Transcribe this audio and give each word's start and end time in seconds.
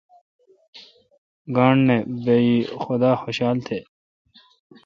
گانٹھ 1.55 1.83
نہ۔ 1.87 1.97
بہ 2.23 2.35
یئ 2.45 2.57
خدا 2.83 3.11
خوشال 3.21 3.57
تہ۔ 3.65 3.77